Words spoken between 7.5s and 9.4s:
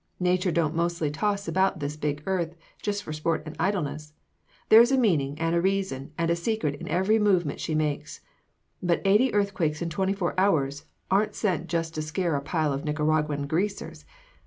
she makes. But eighty